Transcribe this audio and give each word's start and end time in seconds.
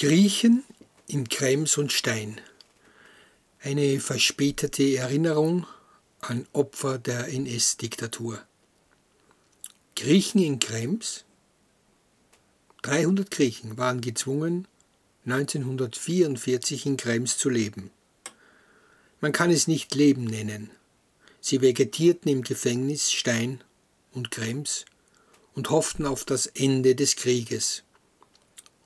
Griechen 0.00 0.64
in 1.08 1.28
Krems 1.28 1.76
und 1.76 1.92
Stein. 1.92 2.40
Eine 3.60 4.00
verspätete 4.00 4.96
Erinnerung 4.96 5.66
an 6.22 6.46
Opfer 6.54 6.96
der 6.96 7.28
NS-Diktatur. 7.28 8.42
Griechen 9.96 10.40
in 10.40 10.58
Krems? 10.58 11.26
300 12.80 13.30
Griechen 13.30 13.76
waren 13.76 14.00
gezwungen, 14.00 14.66
1944 15.26 16.86
in 16.86 16.96
Krems 16.96 17.36
zu 17.36 17.50
leben. 17.50 17.90
Man 19.20 19.32
kann 19.32 19.50
es 19.50 19.68
nicht 19.68 19.94
Leben 19.94 20.24
nennen. 20.24 20.70
Sie 21.42 21.60
vegetierten 21.60 22.32
im 22.32 22.40
Gefängnis 22.40 23.12
Stein 23.12 23.62
und 24.12 24.30
Krems 24.30 24.86
und 25.54 25.68
hofften 25.68 26.06
auf 26.06 26.24
das 26.24 26.46
Ende 26.46 26.94
des 26.94 27.16
Krieges, 27.16 27.82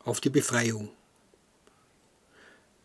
auf 0.00 0.20
die 0.20 0.30
Befreiung. 0.30 0.90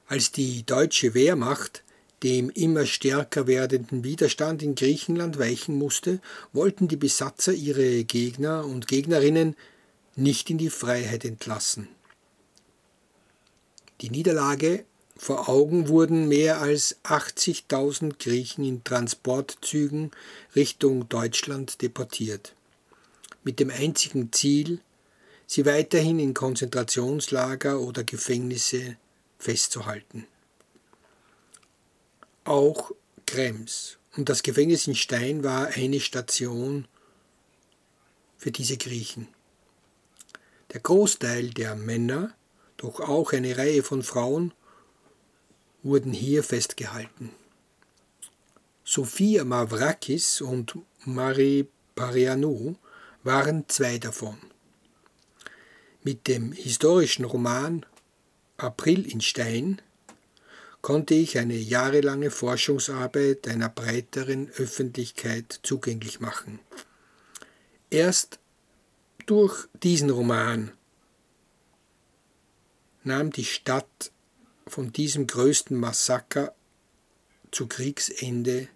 Als 0.09 0.31
die 0.31 0.65
deutsche 0.65 1.13
Wehrmacht 1.13 1.83
dem 2.23 2.49
immer 2.49 2.87
stärker 2.87 3.45
werdenden 3.45 4.03
Widerstand 4.03 4.63
in 4.63 4.73
Griechenland 4.73 5.37
weichen 5.37 5.77
musste, 5.77 6.19
wollten 6.51 6.87
die 6.87 6.95
Besatzer 6.95 7.53
ihre 7.53 8.03
Gegner 8.05 8.65
und 8.65 8.87
Gegnerinnen 8.87 9.55
nicht 10.15 10.49
in 10.49 10.57
die 10.57 10.71
Freiheit 10.71 11.25
entlassen. 11.25 11.89
Die 14.01 14.09
Niederlage 14.09 14.83
vor 15.15 15.47
Augen 15.47 15.89
wurden 15.89 16.27
mehr 16.27 16.59
als 16.59 16.97
80.000 17.03 18.17
Griechen 18.17 18.65
in 18.65 18.83
Transportzügen 18.83 20.09
Richtung 20.55 21.07
Deutschland 21.07 21.83
deportiert, 21.83 22.55
mit 23.43 23.59
dem 23.59 23.69
einzigen 23.69 24.33
Ziel, 24.33 24.81
sie 25.45 25.67
weiterhin 25.67 26.17
in 26.17 26.33
Konzentrationslager 26.33 27.79
oder 27.79 28.03
Gefängnisse 28.03 28.97
festzuhalten. 29.39 30.27
Auch 32.43 32.91
Krems 33.25 33.97
und 34.15 34.29
das 34.29 34.43
Gefängnis 34.43 34.87
in 34.87 34.95
Stein 34.95 35.43
war 35.43 35.67
eine 35.67 35.99
Station 35.99 36.87
für 38.37 38.51
diese 38.51 38.77
Griechen. 38.77 39.27
Der 40.73 40.81
Großteil 40.81 41.49
der 41.49 41.75
Männer, 41.75 42.33
doch 42.77 42.99
auch 42.99 43.33
eine 43.33 43.57
Reihe 43.57 43.81
von 43.81 44.03
Frauen, 44.03 44.53
wurden 45.81 46.13
hier 46.13 46.43
festgehalten. 46.43 47.31
Sophia 48.83 49.45
Mavrakis 49.45 50.41
und 50.41 50.75
Marie 51.05 51.67
Parianou 51.95 52.75
waren 53.23 53.67
zwei 53.67 53.97
davon. 53.97 54.37
Mit 56.03 56.27
dem 56.27 56.51
historischen 56.51 57.25
Roman 57.25 57.85
April 58.59 59.05
in 59.09 59.21
Stein 59.21 59.81
konnte 60.81 61.13
ich 61.13 61.37
eine 61.37 61.55
jahrelange 61.55 62.31
Forschungsarbeit 62.31 63.47
einer 63.47 63.69
breiteren 63.69 64.49
Öffentlichkeit 64.51 65.59
zugänglich 65.63 66.19
machen. 66.19 66.59
Erst 67.89 68.39
durch 69.25 69.67
diesen 69.83 70.09
Roman 70.09 70.71
nahm 73.03 73.31
die 73.31 73.45
Stadt 73.45 74.11
von 74.67 74.93
diesem 74.93 75.27
größten 75.27 75.77
Massaker 75.77 76.53
zu 77.51 77.67
Kriegsende 77.67 78.67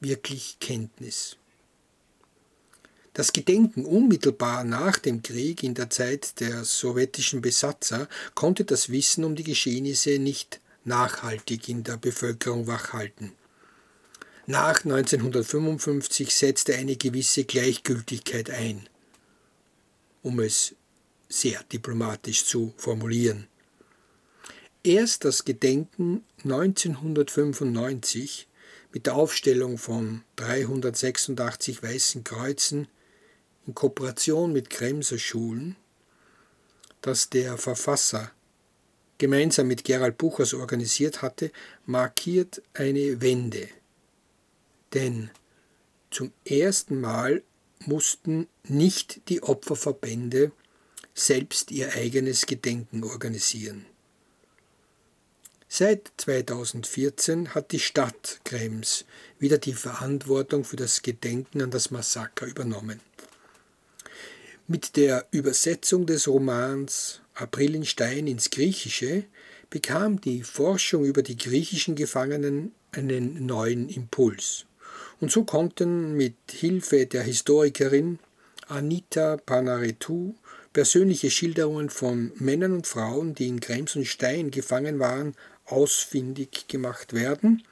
wirklich 0.00 0.58
Kenntnis. 0.60 1.36
Das 3.16 3.32
Gedenken 3.32 3.84
unmittelbar 3.86 4.62
nach 4.62 4.98
dem 4.98 5.22
Krieg 5.22 5.62
in 5.62 5.72
der 5.72 5.88
Zeit 5.88 6.38
der 6.38 6.66
sowjetischen 6.66 7.40
Besatzer 7.40 8.10
konnte 8.34 8.66
das 8.66 8.90
Wissen 8.90 9.24
um 9.24 9.34
die 9.34 9.42
Geschehnisse 9.42 10.18
nicht 10.18 10.60
nachhaltig 10.84 11.70
in 11.70 11.82
der 11.82 11.96
Bevölkerung 11.96 12.66
wachhalten. 12.66 13.32
Nach 14.44 14.84
1955 14.84 16.36
setzte 16.36 16.74
eine 16.74 16.96
gewisse 16.96 17.44
Gleichgültigkeit 17.44 18.50
ein, 18.50 18.86
um 20.22 20.38
es 20.40 20.74
sehr 21.30 21.62
diplomatisch 21.72 22.44
zu 22.44 22.74
formulieren. 22.76 23.46
Erst 24.82 25.24
das 25.24 25.46
Gedenken 25.46 26.22
1995 26.44 28.46
mit 28.92 29.06
der 29.06 29.14
Aufstellung 29.14 29.78
von 29.78 30.20
386 30.36 31.82
weißen 31.82 32.22
Kreuzen 32.22 32.88
in 33.66 33.74
Kooperation 33.74 34.52
mit 34.52 34.70
Kremser 34.70 35.18
Schulen, 35.18 35.76
das 37.02 37.30
der 37.30 37.58
Verfasser 37.58 38.32
gemeinsam 39.18 39.68
mit 39.68 39.84
Gerald 39.84 40.18
Buchers 40.18 40.54
organisiert 40.54 41.22
hatte, 41.22 41.50
markiert 41.86 42.62
eine 42.74 43.20
Wende. 43.20 43.68
Denn 44.94 45.30
zum 46.10 46.32
ersten 46.44 47.00
Mal 47.00 47.42
mussten 47.80 48.46
nicht 48.64 49.28
die 49.28 49.42
Opferverbände 49.42 50.52
selbst 51.14 51.70
ihr 51.70 51.94
eigenes 51.94 52.46
Gedenken 52.46 53.04
organisieren. 53.04 53.86
Seit 55.68 56.12
2014 56.18 57.54
hat 57.54 57.72
die 57.72 57.80
Stadt 57.80 58.40
Krems 58.44 59.04
wieder 59.38 59.58
die 59.58 59.72
Verantwortung 59.72 60.64
für 60.64 60.76
das 60.76 61.02
Gedenken 61.02 61.60
an 61.60 61.70
das 61.70 61.90
Massaker 61.90 62.46
übernommen. 62.46 63.00
Mit 64.68 64.96
der 64.96 65.28
Übersetzung 65.30 66.06
des 66.06 66.26
Romans 66.26 67.20
April 67.34 67.76
in 67.76 67.84
Stein 67.84 68.26
ins 68.26 68.50
Griechische 68.50 69.22
bekam 69.70 70.20
die 70.20 70.42
Forschung 70.42 71.04
über 71.04 71.22
die 71.22 71.36
griechischen 71.36 71.94
Gefangenen 71.94 72.72
einen 72.90 73.46
neuen 73.46 73.88
Impuls. 73.88 74.66
Und 75.20 75.30
so 75.30 75.44
konnten 75.44 76.14
mit 76.16 76.34
Hilfe 76.50 77.06
der 77.06 77.22
Historikerin 77.22 78.18
Anita 78.66 79.36
Panaretou 79.36 80.34
persönliche 80.72 81.30
Schilderungen 81.30 81.88
von 81.88 82.32
Männern 82.34 82.72
und 82.72 82.88
Frauen, 82.88 83.36
die 83.36 83.46
in 83.46 83.60
Krems 83.60 83.94
und 83.94 84.06
Stein 84.06 84.50
gefangen 84.50 84.98
waren, 84.98 85.36
ausfindig 85.66 86.66
gemacht 86.66 87.12
werden 87.12 87.62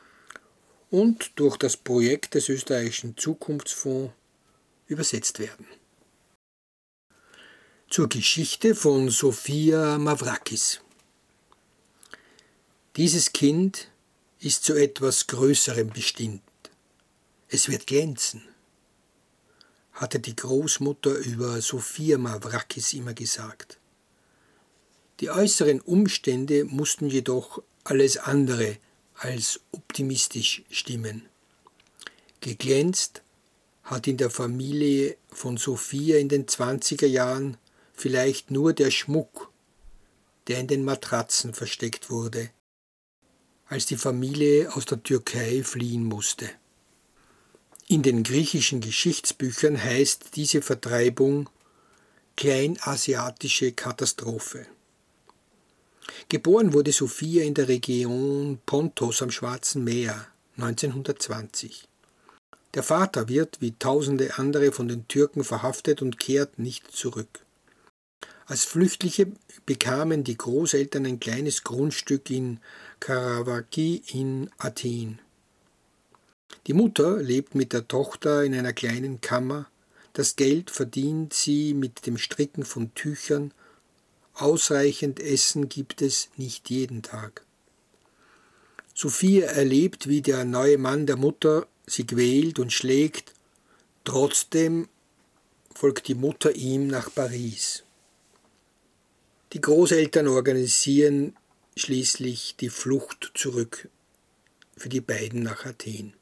und 0.90 1.32
durch 1.34 1.56
das 1.56 1.76
Projekt 1.76 2.34
des 2.34 2.48
österreichischen 2.48 3.16
Zukunftsfonds 3.16 4.12
übersetzt 4.86 5.40
werden 5.40 5.66
zur 7.94 8.08
Geschichte 8.08 8.74
von 8.74 9.08
Sophia 9.08 9.98
Mavrakis. 9.98 10.80
Dieses 12.96 13.32
Kind 13.32 13.88
ist 14.40 14.64
zu 14.64 14.74
etwas 14.74 15.28
Größerem 15.28 15.90
bestimmt. 15.90 16.42
Es 17.46 17.68
wird 17.68 17.86
glänzen, 17.86 18.42
hatte 19.92 20.18
die 20.18 20.34
Großmutter 20.34 21.18
über 21.18 21.62
Sophia 21.62 22.18
Mavrakis 22.18 22.94
immer 22.94 23.14
gesagt. 23.14 23.78
Die 25.20 25.30
äußeren 25.30 25.80
Umstände 25.80 26.64
mussten 26.64 27.08
jedoch 27.08 27.62
alles 27.84 28.16
andere 28.16 28.76
als 29.14 29.60
optimistisch 29.70 30.64
stimmen. 30.68 31.28
Geglänzt 32.40 33.22
hat 33.84 34.08
in 34.08 34.16
der 34.16 34.30
Familie 34.30 35.16
von 35.28 35.58
Sophia 35.58 36.18
in 36.18 36.28
den 36.28 36.46
20er 36.46 37.06
Jahren 37.06 37.56
vielleicht 37.94 38.50
nur 38.50 38.72
der 38.72 38.90
Schmuck, 38.90 39.50
der 40.48 40.60
in 40.60 40.66
den 40.66 40.84
Matratzen 40.84 41.54
versteckt 41.54 42.10
wurde, 42.10 42.50
als 43.66 43.86
die 43.86 43.96
Familie 43.96 44.74
aus 44.74 44.84
der 44.84 45.02
Türkei 45.02 45.62
fliehen 45.62 46.04
musste. 46.04 46.50
In 47.86 48.02
den 48.02 48.22
griechischen 48.22 48.80
Geschichtsbüchern 48.80 49.82
heißt 49.82 50.36
diese 50.36 50.62
Vertreibung 50.62 51.48
kleinasiatische 52.36 53.72
Katastrophe. 53.72 54.66
Geboren 56.28 56.72
wurde 56.72 56.92
Sophia 56.92 57.44
in 57.44 57.54
der 57.54 57.68
Region 57.68 58.58
Pontos 58.66 59.22
am 59.22 59.30
Schwarzen 59.30 59.84
Meer 59.84 60.26
1920. 60.56 61.88
Der 62.74 62.82
Vater 62.82 63.28
wird 63.28 63.60
wie 63.60 63.72
tausende 63.78 64.38
andere 64.38 64.72
von 64.72 64.88
den 64.88 65.06
Türken 65.06 65.44
verhaftet 65.44 66.02
und 66.02 66.18
kehrt 66.18 66.58
nicht 66.58 66.90
zurück. 66.90 67.43
Als 68.46 68.64
Flüchtlinge 68.64 69.32
bekamen 69.64 70.22
die 70.22 70.36
Großeltern 70.36 71.06
ein 71.06 71.18
kleines 71.18 71.64
Grundstück 71.64 72.28
in 72.30 72.60
Karavaki 73.00 74.02
in 74.12 74.50
Athen. 74.58 75.20
Die 76.66 76.74
Mutter 76.74 77.16
lebt 77.22 77.54
mit 77.54 77.72
der 77.72 77.88
Tochter 77.88 78.44
in 78.44 78.54
einer 78.54 78.74
kleinen 78.74 79.20
Kammer. 79.22 79.66
Das 80.12 80.36
Geld 80.36 80.70
verdient 80.70 81.32
sie 81.32 81.72
mit 81.72 82.06
dem 82.06 82.18
Stricken 82.18 82.64
von 82.64 82.94
Tüchern. 82.94 83.52
Ausreichend 84.34 85.20
Essen 85.20 85.68
gibt 85.68 86.02
es 86.02 86.28
nicht 86.36 86.68
jeden 86.68 87.02
Tag. 87.02 87.44
Sophia 88.94 89.46
erlebt, 89.46 90.06
wie 90.08 90.22
der 90.22 90.44
neue 90.44 90.78
Mann 90.78 91.06
der 91.06 91.16
Mutter 91.16 91.66
sie 91.86 92.06
quält 92.06 92.58
und 92.58 92.72
schlägt. 92.72 93.32
Trotzdem 94.04 94.88
folgt 95.74 96.08
die 96.08 96.14
Mutter 96.14 96.54
ihm 96.54 96.86
nach 96.86 97.12
Paris. 97.12 97.83
Die 99.54 99.60
Großeltern 99.60 100.26
organisieren 100.26 101.36
schließlich 101.76 102.56
die 102.58 102.70
Flucht 102.70 103.30
zurück 103.36 103.88
für 104.76 104.88
die 104.88 105.00
beiden 105.00 105.44
nach 105.44 105.64
Athen. 105.64 106.12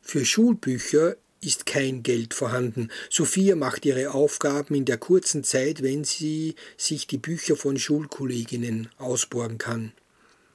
Für 0.00 0.24
Schulbücher 0.24 1.16
ist 1.42 1.66
kein 1.66 2.02
Geld 2.02 2.32
vorhanden. 2.32 2.90
Sophia 3.10 3.56
macht 3.56 3.84
ihre 3.84 4.12
Aufgaben 4.12 4.74
in 4.74 4.86
der 4.86 4.96
kurzen 4.96 5.44
Zeit, 5.44 5.82
wenn 5.82 6.04
sie 6.04 6.54
sich 6.78 7.06
die 7.06 7.18
Bücher 7.18 7.56
von 7.56 7.78
Schulkolleginnen 7.78 8.88
ausborgen 8.96 9.58
kann. 9.58 9.92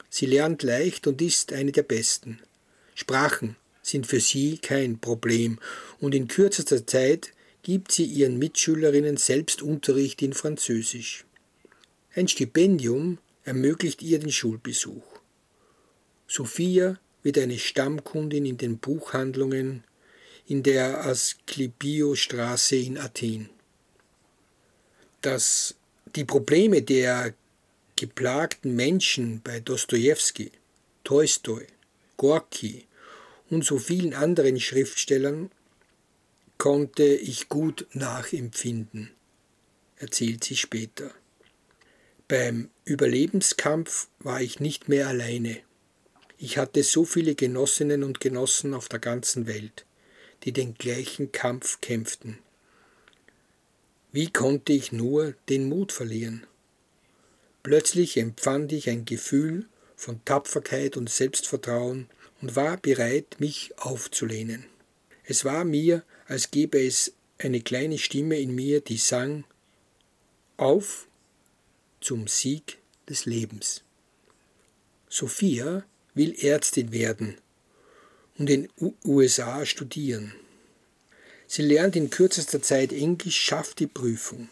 Sie 0.10 0.26
lernt 0.26 0.64
leicht 0.64 1.06
und 1.06 1.22
ist 1.22 1.54
eine 1.54 1.72
der 1.72 1.84
besten. 1.84 2.40
Sprachen 2.96 3.58
sind 3.84 4.08
für 4.08 4.20
sie 4.20 4.58
kein 4.58 4.98
Problem 4.98 5.60
und 6.00 6.16
in 6.16 6.28
kürzester 6.28 6.88
Zeit 6.88 7.32
gibt 7.62 7.92
sie 7.92 8.06
ihren 8.06 8.40
Mitschülerinnen 8.40 9.18
selbst 9.18 9.62
Unterricht 9.62 10.24
in 10.24 10.34
Französisch. 10.34 11.26
Ein 12.18 12.30
Stipendium 12.30 13.18
ermöglicht 13.44 14.02
ihr 14.02 14.20
den 14.20 14.32
Schulbesuch. 14.32 15.04
Sophia 16.28 16.98
wird 17.24 17.38
eine 17.38 17.60
Stammkundin 17.60 18.46
in 18.46 18.58
den 18.58 18.78
Buchhandlungen 18.78 19.84
in 20.48 20.64
der 20.64 21.06
Asklepios-Straße 21.06 22.78
in 22.78 22.98
Athen. 22.98 23.50
Dass 25.20 25.76
die 26.16 26.24
Probleme 26.24 26.84
der 26.84 27.34
geplagten 27.98 28.78
Menschen 28.78 29.42
bei 29.42 29.60
Dostojewski, 29.60 30.54
Tolstoi, 31.04 31.68
Gorki 32.16 32.88
und 33.50 33.66
so 33.66 33.78
vielen 33.78 34.14
anderen 34.14 34.62
Schriftstellern 34.62 35.52
konnte 36.58 37.04
ich 37.04 37.50
gut 37.50 37.88
nachempfinden, 37.92 39.12
erzählt 39.98 40.46
sie 40.46 40.56
später. 40.56 41.12
Beim 42.28 42.72
Überlebenskampf 42.86 44.08
war 44.18 44.42
ich 44.42 44.60
nicht 44.60 44.90
mehr 44.90 45.08
alleine. 45.08 45.60
Ich 46.40 46.58
hatte 46.58 46.82
so 46.82 47.06
viele 47.06 47.36
Genossinnen 47.36 48.04
und 48.04 48.20
Genossen 48.20 48.74
auf 48.74 48.90
der 48.90 48.98
ganzen 48.98 49.46
Welt, 49.46 49.86
die 50.44 50.52
den 50.52 50.74
gleichen 50.74 51.32
Kampf 51.32 51.82
kämpften. 51.82 52.40
Wie 54.12 54.32
konnte 54.32 54.74
ich 54.74 54.92
nur 54.92 55.36
den 55.50 55.70
Mut 55.70 55.92
verlieren? 55.92 56.48
Plötzlich 57.62 58.18
empfand 58.18 58.72
ich 58.72 58.90
ein 58.90 59.06
Gefühl 59.06 59.68
von 59.96 60.26
Tapferkeit 60.26 60.98
und 60.98 61.12
Selbstvertrauen 61.12 62.10
und 62.42 62.56
war 62.56 62.78
bereit, 62.78 63.36
mich 63.38 63.72
aufzulehnen. 63.78 64.66
Es 65.26 65.46
war 65.46 65.64
mir, 65.64 66.04
als 66.28 66.50
gäbe 66.50 66.84
es 66.84 67.14
eine 67.38 67.62
kleine 67.62 68.00
Stimme 68.00 68.40
in 68.40 68.56
mir, 68.56 68.82
die 68.82 68.98
sang 68.98 69.44
Auf 70.58 71.08
zum 72.06 72.28
Sieg 72.28 72.78
des 73.10 73.26
Lebens. 73.26 73.82
Sophia 75.10 75.84
will 76.14 76.36
Ärztin 76.40 76.92
werden 76.92 77.38
und 78.38 78.48
in 78.48 78.70
den 78.78 78.94
USA 79.04 79.66
studieren. 79.66 80.34
Sie 81.48 81.64
lernt 81.64 81.96
in 81.96 82.12
kürzester 82.12 82.62
Zeit 82.62 82.94
Englisch, 82.94 83.40
schafft 83.40 83.80
die 83.80 83.88
Prüfung. 83.88 84.50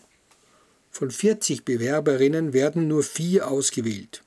Von 0.90 1.12
40 1.12 1.64
Bewerberinnen 1.64 2.54
werden 2.54 2.88
nur 2.88 3.04
vier 3.04 3.48
ausgewählt. 3.48 4.24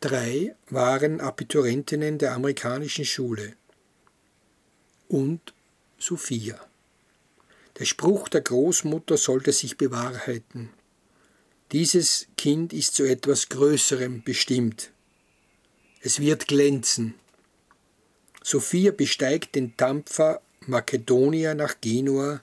Drei 0.00 0.56
waren 0.68 1.20
Abiturentinnen 1.20 2.18
der 2.18 2.32
amerikanischen 2.32 3.04
Schule. 3.04 3.54
Und 5.06 5.54
Sophia. 5.98 6.58
Der 7.78 7.84
Spruch 7.84 8.28
der 8.28 8.40
Großmutter 8.40 9.16
sollte 9.16 9.52
sich 9.52 9.76
bewahrheiten. 9.76 10.70
Dieses 11.72 12.26
Kind 12.36 12.72
ist 12.72 12.94
zu 12.94 13.04
etwas 13.04 13.48
Größerem 13.48 14.22
bestimmt. 14.22 14.90
Es 16.00 16.20
wird 16.20 16.46
glänzen. 16.46 17.14
Sophia 18.42 18.92
besteigt 18.92 19.54
den 19.54 19.74
Dampfer 19.76 20.42
Makedonia 20.66 21.54
nach 21.54 21.80
Genua, 21.80 22.42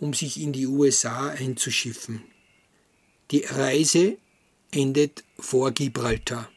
um 0.00 0.14
sich 0.14 0.40
in 0.40 0.52
die 0.52 0.66
USA 0.66 1.28
einzuschiffen. 1.28 2.22
Die 3.30 3.44
Reise 3.44 4.16
endet 4.70 5.24
vor 5.38 5.72
Gibraltar. 5.72 6.50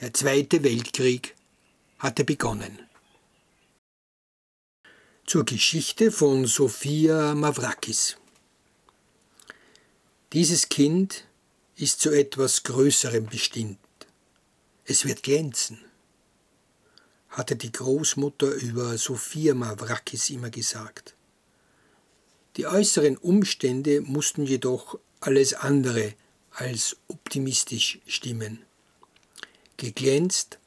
Der 0.00 0.14
Zweite 0.14 0.62
Weltkrieg 0.62 1.34
hatte 1.98 2.24
begonnen. 2.24 2.78
Zur 5.26 5.44
Geschichte 5.44 6.10
von 6.10 6.46
Sophia 6.46 7.34
Mavrakis. 7.34 8.16
Dieses 10.34 10.68
Kind 10.68 11.24
ist 11.76 12.02
zu 12.02 12.10
etwas 12.10 12.62
Größerem 12.62 13.24
bestimmt. 13.24 13.78
Es 14.84 15.06
wird 15.06 15.22
glänzen, 15.22 15.78
hatte 17.30 17.56
die 17.56 17.72
Großmutter 17.72 18.52
über 18.52 18.98
Sophia 18.98 19.54
Mavrakis 19.54 20.28
immer 20.28 20.50
gesagt. 20.50 21.14
Die 22.58 22.66
äußeren 22.66 23.16
Umstände 23.16 24.02
mussten 24.02 24.44
jedoch 24.44 24.98
alles 25.20 25.54
andere 25.54 26.12
als 26.50 26.98
optimistisch 27.06 27.98
stimmen. 28.06 28.58
Geglänzt 29.78 30.58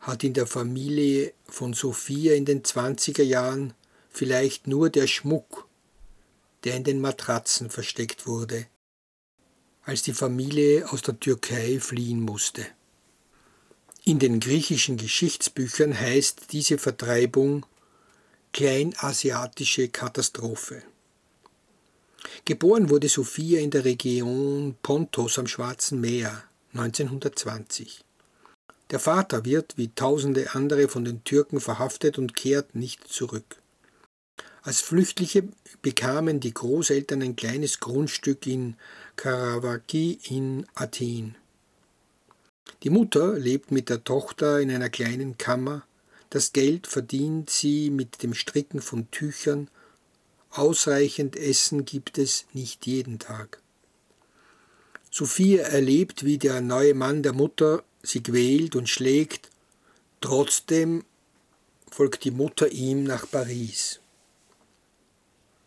hat 0.00 0.22
in 0.22 0.34
der 0.34 0.46
Familie 0.46 1.32
von 1.46 1.72
Sophia 1.72 2.34
in 2.34 2.44
den 2.44 2.62
20er 2.62 3.22
Jahren 3.22 3.72
vielleicht 4.10 4.66
nur 4.66 4.90
der 4.90 5.06
Schmuck, 5.06 5.66
der 6.64 6.74
in 6.74 6.84
den 6.84 7.00
Matratzen 7.00 7.70
versteckt 7.70 8.26
wurde, 8.26 8.66
als 9.88 10.02
die 10.02 10.12
Familie 10.12 10.86
aus 10.92 11.00
der 11.00 11.18
Türkei 11.18 11.80
fliehen 11.80 12.20
musste. 12.20 12.66
In 14.04 14.18
den 14.18 14.38
griechischen 14.38 14.98
Geschichtsbüchern 14.98 15.98
heißt 15.98 16.52
diese 16.52 16.76
Vertreibung 16.76 17.64
kleinasiatische 18.52 19.88
Katastrophe. 19.88 20.82
Geboren 22.44 22.90
wurde 22.90 23.08
Sophia 23.08 23.60
in 23.60 23.70
der 23.70 23.86
Region 23.86 24.76
Pontos 24.82 25.38
am 25.38 25.46
Schwarzen 25.46 26.02
Meer 26.02 26.44
1920. 26.74 28.04
Der 28.90 28.98
Vater 28.98 29.46
wird 29.46 29.78
wie 29.78 29.88
tausende 29.88 30.54
andere 30.54 30.88
von 30.88 31.06
den 31.06 31.24
Türken 31.24 31.60
verhaftet 31.60 32.18
und 32.18 32.36
kehrt 32.36 32.74
nicht 32.74 33.08
zurück. 33.08 33.56
Als 34.62 34.82
Flüchtlinge 34.82 35.48
bekamen 35.80 36.40
die 36.40 36.52
Großeltern 36.52 37.22
ein 37.22 37.36
kleines 37.36 37.80
Grundstück 37.80 38.46
in 38.46 38.76
Karavaki 39.18 40.20
in 40.28 40.64
Athen. 40.74 41.34
Die 42.84 42.88
Mutter 42.88 43.36
lebt 43.36 43.72
mit 43.72 43.88
der 43.88 44.04
Tochter 44.04 44.60
in 44.60 44.70
einer 44.70 44.90
kleinen 44.90 45.36
Kammer. 45.36 45.84
Das 46.30 46.52
Geld 46.52 46.86
verdient 46.86 47.50
sie 47.50 47.90
mit 47.90 48.22
dem 48.22 48.32
Stricken 48.32 48.80
von 48.80 49.10
Tüchern. 49.10 49.70
Ausreichend 50.50 51.34
Essen 51.34 51.84
gibt 51.84 52.16
es 52.16 52.46
nicht 52.52 52.86
jeden 52.86 53.18
Tag. 53.18 53.60
Sophia 55.10 55.64
erlebt, 55.64 56.24
wie 56.24 56.38
der 56.38 56.60
neue 56.60 56.94
Mann 56.94 57.24
der 57.24 57.32
Mutter 57.32 57.82
sie 58.04 58.22
quält 58.22 58.76
und 58.76 58.88
schlägt. 58.88 59.50
Trotzdem 60.20 61.04
folgt 61.90 62.22
die 62.22 62.30
Mutter 62.30 62.68
ihm 62.68 63.02
nach 63.02 63.28
Paris. 63.28 63.98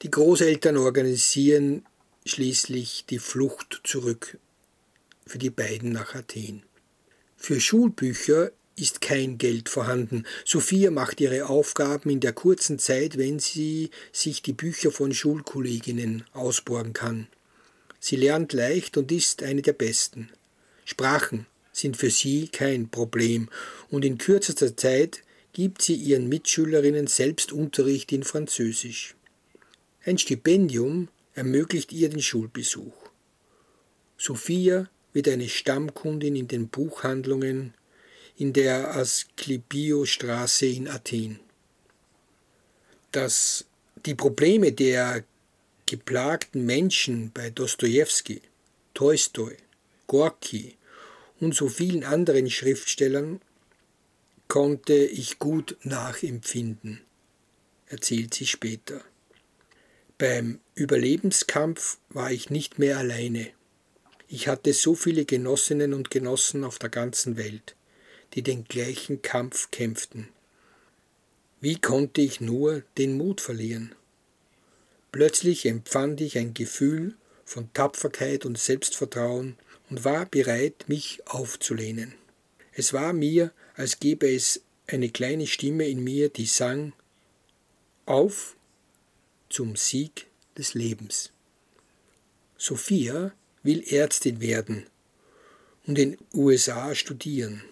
Die 0.04 0.10
Großeltern 0.10 0.78
organisieren 0.78 1.86
schließlich 2.26 3.06
die 3.10 3.20
Flucht 3.20 3.82
zurück 3.84 4.38
für 5.26 5.38
die 5.38 5.50
beiden 5.50 5.92
nach 5.92 6.16
Athen. 6.16 6.64
Für 7.38 7.60
Schulbücher 7.60 8.52
ist 8.76 9.02
kein 9.02 9.38
Geld 9.38 9.70
vorhanden. 9.70 10.26
Sophia 10.46 10.92
macht 10.92 11.22
ihre 11.22 11.48
Aufgaben 11.48 12.10
in 12.10 12.20
der 12.20 12.34
kurzen 12.34 12.80
Zeit, 12.80 13.18
wenn 13.18 13.40
sie 13.40 13.90
sich 14.12 14.42
die 14.42 14.54
Bücher 14.54 14.92
von 14.92 15.14
Schulkolleginnen 15.14 16.24
ausborgen 16.34 16.94
kann. 16.94 17.28
Sie 18.00 18.16
lernt 18.16 18.54
leicht 18.54 18.98
und 18.98 19.12
ist 19.12 19.44
eine 19.44 19.62
der 19.62 19.74
besten. 19.74 20.30
Sprachen 20.86 21.46
sind 21.72 21.98
für 21.98 22.10
sie 22.10 22.48
kein 22.48 22.90
Problem 22.90 23.50
und 23.90 24.04
in 24.04 24.18
kürzester 24.18 24.76
Zeit 24.76 25.24
gibt 25.54 25.82
sie 25.82 25.96
ihren 25.96 26.28
Mitschülerinnen 26.30 27.08
selbst 27.08 27.52
Unterricht 27.52 28.12
in 28.12 28.24
Französisch. 28.24 29.16
Ein 30.04 30.18
Stipendium 30.18 31.10
ermöglicht 31.34 31.92
ihr 31.92 32.10
den 32.10 32.22
Schulbesuch. 32.22 32.94
Sophia 34.18 34.90
wird 35.14 35.28
eine 35.28 35.50
Stammkundin 35.50 36.36
in 36.36 36.48
den 36.48 36.70
Buchhandlungen 36.70 37.74
in 38.38 38.54
der 38.54 38.96
Asklepios-Straße 38.96 40.66
in 40.66 40.88
Athen. 40.88 41.40
Dass 43.12 43.66
die 44.06 44.16
Probleme 44.16 44.72
der 44.72 45.24
geplagten 45.86 46.66
Menschen 46.66 47.32
bei 47.34 47.50
Dostojewski, 47.50 48.42
Tolstoi, 48.94 49.58
Gorki 50.08 50.78
und 51.40 51.54
so 51.54 51.68
vielen 51.68 52.04
anderen 52.04 52.50
Schriftstellern 52.50 53.42
konnte 54.48 54.94
ich 54.94 55.40
gut 55.40 55.78
nachempfinden, 55.84 57.02
erzählt 57.88 58.34
sie 58.34 58.48
später. 58.48 59.02
Beim 60.18 60.61
Überlebenskampf 60.74 61.98
war 62.10 62.32
ich 62.32 62.50
nicht 62.50 62.80
mehr 62.80 62.98
alleine. 62.98 63.50
Ich 64.30 64.48
hatte 64.48 64.72
so 64.72 64.96
viele 64.96 65.26
Genossinnen 65.26 65.94
und 65.94 66.10
Genossen 66.12 66.64
auf 66.64 66.80
der 66.80 66.90
ganzen 66.90 67.36
Welt, 67.36 67.76
die 68.34 68.42
den 68.42 68.64
gleichen 68.64 69.22
Kampf 69.22 69.70
kämpften. 69.72 70.30
Wie 71.60 71.80
konnte 71.80 72.22
ich 72.22 72.40
nur 72.40 72.84
den 72.98 73.18
Mut 73.18 73.42
verlieren? 73.42 73.94
Plötzlich 75.12 75.66
empfand 75.66 76.22
ich 76.22 76.38
ein 76.38 76.54
Gefühl 76.54 77.16
von 77.44 77.72
Tapferkeit 77.74 78.46
und 78.46 78.58
Selbstvertrauen 78.58 79.58
und 79.90 80.06
war 80.06 80.26
bereit, 80.26 80.86
mich 80.88 81.22
aufzulehnen. 81.26 82.14
Es 82.72 82.94
war 82.94 83.12
mir, 83.12 83.52
als 83.76 84.00
gäbe 84.00 84.34
es 84.34 84.62
eine 84.88 85.10
kleine 85.10 85.48
Stimme 85.48 85.90
in 85.90 86.02
mir, 86.02 86.30
die 86.30 86.46
sang 86.46 86.94
Auf 88.06 88.56
zum 89.50 89.76
Sieg 89.76 90.28
des 90.58 90.74
Lebens. 90.74 91.32
Sophia 92.58 93.32
will 93.64 93.84
Ärztin 93.88 94.40
werden 94.40 94.86
und 95.88 95.98
in 95.98 96.18
USA 96.34 96.94
studieren. 96.96 97.64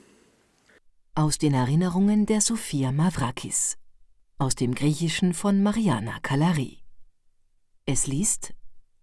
Aus 1.15 1.37
den 1.37 1.53
Erinnerungen 1.53 2.25
der 2.25 2.41
Sophia 2.41 2.91
Mavrakis. 2.91 3.77
Aus 4.37 4.55
dem 4.55 4.73
Griechischen 4.73 5.33
von 5.33 5.61
Mariana 5.61 6.19
Kalari. 6.21 6.79
Es 7.85 8.07
liest 8.07 8.53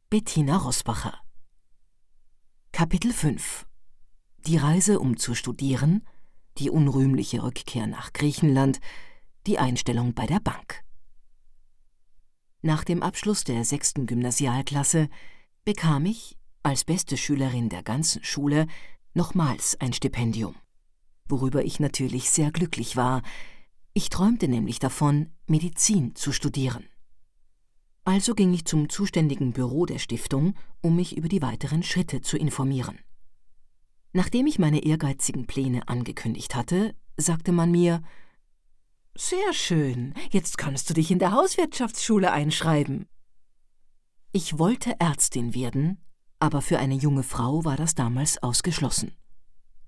Bettina 0.08 0.56
Rosbacher. 0.56 1.20
Kapitel 2.72 3.12
5 3.12 3.66
Die 4.46 4.56
Reise, 4.56 4.98
um 4.98 5.16
zu 5.16 5.34
studieren, 5.34 6.06
die 6.58 6.70
unrühmliche 6.70 7.42
Rückkehr 7.42 7.86
nach 7.86 8.12
Griechenland, 8.12 8.80
die 9.46 9.58
Einstellung 9.58 10.14
bei 10.14 10.26
der 10.26 10.40
Bank. 10.40 10.85
Nach 12.66 12.82
dem 12.82 13.00
Abschluss 13.00 13.44
der 13.44 13.64
sechsten 13.64 14.06
Gymnasialklasse 14.06 15.08
bekam 15.64 16.04
ich, 16.04 16.36
als 16.64 16.82
beste 16.82 17.16
Schülerin 17.16 17.68
der 17.68 17.84
ganzen 17.84 18.24
Schule, 18.24 18.66
nochmals 19.14 19.80
ein 19.80 19.92
Stipendium, 19.92 20.56
worüber 21.28 21.64
ich 21.64 21.78
natürlich 21.78 22.28
sehr 22.28 22.50
glücklich 22.50 22.96
war. 22.96 23.22
Ich 23.92 24.10
träumte 24.10 24.48
nämlich 24.48 24.80
davon, 24.80 25.30
Medizin 25.46 26.16
zu 26.16 26.32
studieren. 26.32 26.82
Also 28.02 28.34
ging 28.34 28.52
ich 28.52 28.64
zum 28.64 28.88
zuständigen 28.88 29.52
Büro 29.52 29.86
der 29.86 30.00
Stiftung, 30.00 30.56
um 30.80 30.96
mich 30.96 31.16
über 31.16 31.28
die 31.28 31.42
weiteren 31.42 31.84
Schritte 31.84 32.20
zu 32.20 32.36
informieren. 32.36 32.98
Nachdem 34.12 34.48
ich 34.48 34.58
meine 34.58 34.84
ehrgeizigen 34.84 35.46
Pläne 35.46 35.86
angekündigt 35.86 36.56
hatte, 36.56 36.96
sagte 37.16 37.52
man 37.52 37.70
mir 37.70 38.02
Sehr 39.18 39.54
schön, 39.54 40.12
jetzt 40.30 40.58
kannst 40.58 40.90
du 40.90 40.94
dich 40.94 41.10
in 41.10 41.18
der 41.18 41.32
Hauswirtschaftsschule 41.32 42.32
einschreiben. 42.32 43.08
Ich 44.30 44.58
wollte 44.58 45.00
Ärztin 45.00 45.54
werden, 45.54 46.04
aber 46.38 46.60
für 46.60 46.78
eine 46.78 46.96
junge 46.96 47.22
Frau 47.22 47.64
war 47.64 47.76
das 47.78 47.94
damals 47.94 48.42
ausgeschlossen. 48.42 49.16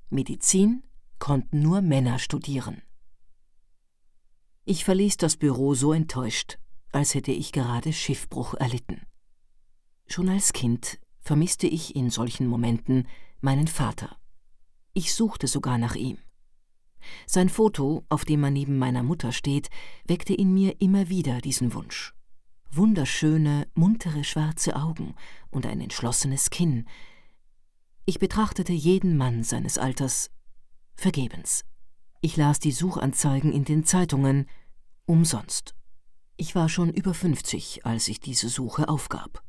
Medizin 0.08 0.82
konnten 1.18 1.60
nur 1.60 1.82
Männer 1.82 2.18
studieren. 2.18 2.80
Ich 4.64 4.86
verließ 4.86 5.18
das 5.18 5.36
Büro 5.36 5.74
so 5.74 5.92
enttäuscht, 5.92 6.58
als 6.92 7.14
hätte 7.14 7.32
ich 7.32 7.52
gerade 7.52 7.92
Schiffbruch 7.92 8.54
erlitten. 8.54 9.02
Schon 10.06 10.30
als 10.30 10.54
Kind 10.54 10.98
vermisste 11.20 11.66
ich 11.66 11.94
in 11.94 12.08
solchen 12.08 12.46
Momenten 12.46 13.06
meinen 13.42 13.68
Vater. 13.68 14.16
Ich 14.94 15.12
suchte 15.12 15.48
sogar 15.48 15.76
nach 15.76 15.96
ihm. 15.96 16.16
Sein 17.26 17.48
Foto, 17.48 18.04
auf 18.08 18.24
dem 18.24 18.44
er 18.44 18.50
neben 18.50 18.78
meiner 18.78 19.02
Mutter 19.02 19.32
steht, 19.32 19.68
weckte 20.06 20.34
in 20.34 20.52
mir 20.52 20.80
immer 20.80 21.08
wieder 21.08 21.40
diesen 21.40 21.74
Wunsch. 21.74 22.14
Wunderschöne, 22.70 23.66
muntere 23.74 24.24
schwarze 24.24 24.76
Augen 24.76 25.14
und 25.50 25.66
ein 25.66 25.80
entschlossenes 25.80 26.50
Kinn. 26.50 26.86
Ich 28.04 28.18
betrachtete 28.18 28.72
jeden 28.72 29.16
Mann 29.16 29.42
seines 29.42 29.78
Alters 29.78 30.30
vergebens. 30.94 31.64
Ich 32.20 32.36
las 32.36 32.58
die 32.58 32.72
Suchanzeigen 32.72 33.52
in 33.52 33.64
den 33.64 33.84
Zeitungen 33.84 34.46
umsonst. 35.06 35.74
Ich 36.36 36.54
war 36.54 36.68
schon 36.68 36.90
über 36.90 37.14
50, 37.14 37.84
als 37.86 38.08
ich 38.08 38.20
diese 38.20 38.48
Suche 38.48 38.88
aufgab. 38.88 39.42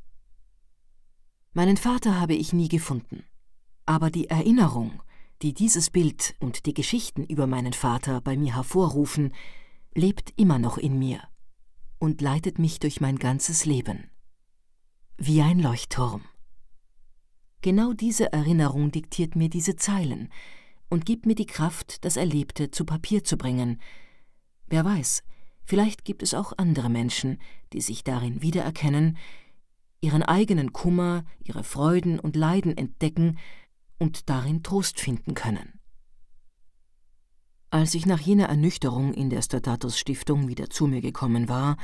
Meinen 1.54 1.78
Vater 1.78 2.20
habe 2.20 2.36
ich 2.36 2.54
nie 2.54 2.68
gefunden, 2.68 3.24
aber 3.86 4.12
die 4.12 4.30
Erinnerung, 4.30 5.02
die 5.42 5.54
dieses 5.54 5.90
Bild 5.90 6.36
und 6.40 6.66
die 6.66 6.74
Geschichten 6.74 7.24
über 7.24 7.48
meinen 7.48 7.74
Vater 7.74 8.22
bei 8.22 8.38
mir 8.38 8.56
hervorrufen, 8.56 9.34
lebt 9.96 10.34
immer 10.36 10.60
noch 10.60 10.78
in 10.78 11.00
mir 11.00 11.22
und 11.98 12.22
leitet 12.22 12.60
mich 12.60 12.80
durch 12.80 13.02
mein 13.02 13.18
ganzes 13.18 13.66
Leben. 13.66 14.10
Wie 15.18 15.42
ein 15.42 15.60
Leuchtturm. 15.60 16.24
Genau 17.62 17.94
diese 17.94 18.32
Erinnerung 18.32 18.92
diktiert 18.92 19.36
mir 19.36 19.50
diese 19.50 19.76
Zeilen 19.76 20.30
und 20.90 21.06
gibt 21.06 21.26
mir 21.26 21.36
die 21.36 21.46
Kraft, 21.46 22.06
das 22.06 22.16
Erlebte 22.16 22.72
zu 22.72 22.86
Papier 22.86 23.24
zu 23.24 23.38
bringen. 23.38 23.82
Wer 24.68 24.86
weiß, 24.86 25.24
Vielleicht 25.70 26.04
gibt 26.04 26.24
es 26.24 26.34
auch 26.34 26.52
andere 26.58 26.90
Menschen, 26.90 27.38
die 27.74 27.82
sich 27.82 28.04
darin 28.04 28.42
wiedererkennen, 28.42 29.18
ihren 30.02 30.24
eigenen 30.24 30.74
Kummer, 30.74 31.26
ihre 31.44 31.64
Freuden 31.64 32.20
und 32.20 32.36
Leiden 32.36 32.76
entdecken 32.76 33.38
und 34.00 34.30
darin 34.30 34.64
Trost 34.64 35.00
finden 35.00 35.36
können. 35.36 35.80
Als 37.72 37.94
ich 37.94 38.08
nach 38.08 38.20
jener 38.20 38.50
Ernüchterung 38.50 39.14
in 39.14 39.30
der 39.30 39.44
Statatus 39.44 40.00
Stiftung 40.00 40.48
wieder 40.48 40.72
zu 40.72 40.88
mir 40.88 41.02
gekommen 41.02 41.50
war, 41.50 41.78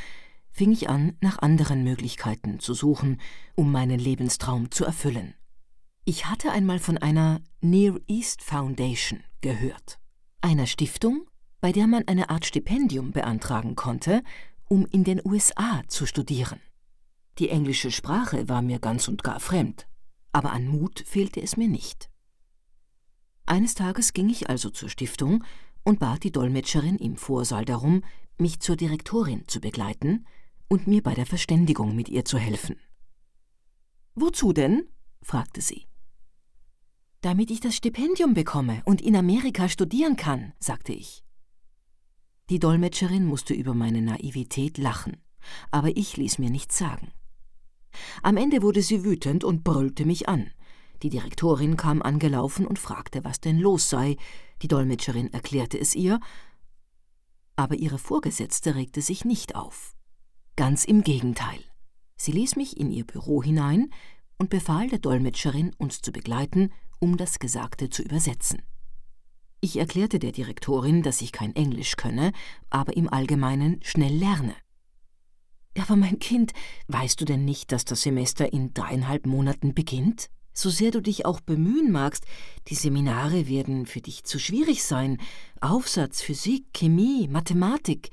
fing 0.52 0.72
ich 0.72 0.90
an, 0.90 1.16
nach 1.22 1.40
anderen 1.40 1.84
Möglichkeiten 1.84 2.60
zu 2.60 2.74
suchen, 2.74 3.22
um 3.56 3.72
meinen 3.72 4.00
Lebenstraum 4.00 4.72
zu 4.72 4.86
erfüllen. 4.86 5.36
Ich 6.06 6.26
hatte 6.26 6.52
einmal 6.52 6.80
von 6.80 6.98
einer 6.98 7.42
Near 7.62 8.00
East 8.08 8.42
Foundation 8.42 9.24
gehört, 9.42 10.00
einer 10.42 10.66
Stiftung, 10.66 11.28
bei 11.62 11.72
der 11.72 11.88
man 11.88 12.08
eine 12.08 12.30
Art 12.30 12.46
Stipendium 12.46 13.12
beantragen 13.12 13.76
konnte, 13.76 14.24
um 14.68 14.86
in 14.86 15.04
den 15.04 15.22
USA 15.24 15.82
zu 15.88 16.06
studieren. 16.06 16.62
Die 17.38 17.50
englische 17.50 17.92
Sprache 17.92 18.48
war 18.48 18.62
mir 18.62 18.80
ganz 18.80 19.08
und 19.08 19.24
gar 19.24 19.40
fremd, 19.40 19.88
aber 20.36 20.52
an 20.52 20.68
Mut 20.68 21.00
fehlte 21.00 21.42
es 21.42 21.56
mir 21.56 21.70
nicht. 21.70 22.10
Eines 23.46 23.74
Tages 23.74 24.12
ging 24.12 24.30
ich 24.30 24.50
also 24.50 24.70
zur 24.70 24.90
Stiftung 24.90 25.46
und 25.86 26.00
bat 26.00 26.26
die 26.26 26.32
Dolmetscherin 26.32 26.98
im 26.98 27.16
Vorsaal 27.16 27.64
darum, 27.64 28.04
mich 28.38 28.60
zur 28.60 28.76
Direktorin 28.76 29.48
zu 29.48 29.62
begleiten 29.62 30.28
und 30.68 30.88
mir 30.88 31.02
bei 31.02 31.14
der 31.14 31.26
Verständigung 31.26 31.96
mit 31.96 32.10
ihr 32.10 32.26
zu 32.26 32.38
helfen. 32.38 32.76
Wozu 34.14 34.52
denn? 34.52 34.90
fragte 35.22 35.62
sie. 35.62 35.88
Damit 37.22 37.50
ich 37.50 37.62
das 37.62 37.78
Stipendium 37.78 38.34
bekomme 38.34 38.82
und 38.84 39.02
in 39.02 39.16
Amerika 39.16 39.70
studieren 39.70 40.18
kann, 40.18 40.52
sagte 40.60 40.92
ich. 40.92 41.24
Die 42.50 42.60
Dolmetscherin 42.60 43.26
musste 43.26 43.54
über 43.54 43.74
meine 43.74 44.02
Naivität 44.02 44.78
lachen, 44.80 45.16
aber 45.72 45.96
ich 45.96 46.18
ließ 46.18 46.40
mir 46.40 46.50
nichts 46.50 46.78
sagen. 46.78 47.14
Am 48.24 48.38
Ende 48.38 48.62
wurde 48.62 48.82
sie 48.82 49.04
wütend 49.04 49.44
und 49.44 49.64
brüllte 49.64 50.06
mich 50.06 50.30
an. 50.30 50.52
Die 51.04 51.10
Direktorin 51.10 51.78
kam 51.78 52.02
angelaufen 52.02 52.66
und 52.66 52.80
fragte, 52.80 53.24
was 53.24 53.40
denn 53.40 53.60
los 53.60 53.90
sei. 53.90 54.18
Die 54.62 54.68
Dolmetscherin 54.68 55.32
erklärte 55.34 55.80
es 55.80 55.96
ihr, 55.96 56.20
aber 57.56 57.76
ihre 57.76 57.98
Vorgesetzte 57.98 58.76
regte 58.76 59.02
sich 59.02 59.26
nicht 59.26 59.56
auf. 59.56 59.96
Ganz 60.56 60.86
im 60.86 61.04
Gegenteil. 61.04 61.60
Sie 62.16 62.32
ließ 62.32 62.56
mich 62.56 62.78
in 62.78 62.92
ihr 62.92 63.06
Büro 63.06 63.44
hinein 63.44 63.90
und 64.38 64.50
befahl 64.50 64.90
der 64.90 65.00
Dolmetscherin, 65.00 65.74
uns 65.78 66.02
zu 66.02 66.12
begleiten, 66.12 66.72
um 67.00 67.18
das 67.18 67.40
Gesagte 67.40 67.90
zu 67.90 68.04
übersetzen. 68.04 68.62
Ich 69.62 69.78
erklärte 69.78 70.20
der 70.20 70.32
Direktorin, 70.32 71.02
dass 71.02 71.22
ich 71.22 71.32
kein 71.32 71.56
Englisch 71.56 71.96
könne, 71.96 72.32
aber 72.70 72.96
im 72.96 73.12
Allgemeinen 73.12 73.80
schnell 73.84 74.14
lerne. 74.14 74.56
Aber 75.78 75.96
mein 75.96 76.20
Kind, 76.20 76.54
weißt 76.88 77.20
du 77.20 77.26
denn 77.26 77.46
nicht, 77.46 77.72
dass 77.72 77.86
das 77.86 78.02
Semester 78.02 78.52
in 78.52 78.74
dreieinhalb 78.74 79.26
Monaten 79.26 79.74
beginnt? 79.74 80.30
So 80.54 80.70
sehr 80.70 80.92
du 80.92 81.02
dich 81.02 81.26
auch 81.26 81.42
bemühen 81.42 81.92
magst, 81.92 82.26
die 82.70 82.76
Seminare 82.76 83.50
werden 83.50 83.86
für 83.86 84.00
dich 84.00 84.24
zu 84.24 84.40
schwierig 84.40 84.84
sein. 84.84 85.18
Aufsatz, 85.60 86.22
Physik, 86.22 86.68
Chemie, 86.74 87.28
Mathematik. 87.28 88.10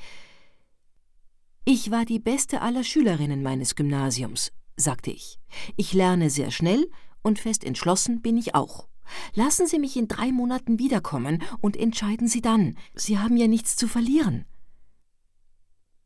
Ich 1.64 1.92
war 1.92 2.04
die 2.04 2.18
beste 2.18 2.60
aller 2.60 2.82
Schülerinnen 2.82 3.44
meines 3.44 3.76
Gymnasiums, 3.76 4.50
sagte 4.76 5.12
ich. 5.12 5.38
Ich 5.76 5.92
lerne 5.92 6.30
sehr 6.30 6.50
schnell 6.50 6.90
und 7.22 7.38
fest 7.38 7.62
entschlossen 7.62 8.22
bin 8.22 8.36
ich 8.36 8.56
auch. 8.56 8.88
Lassen 9.34 9.68
Sie 9.68 9.78
mich 9.78 9.96
in 9.96 10.08
drei 10.08 10.32
Monaten 10.32 10.80
wiederkommen 10.80 11.44
und 11.60 11.76
entscheiden 11.76 12.26
Sie 12.26 12.40
dann. 12.40 12.76
Sie 12.94 13.18
haben 13.18 13.36
ja 13.36 13.46
nichts 13.46 13.76
zu 13.76 13.86
verlieren. 13.86 14.46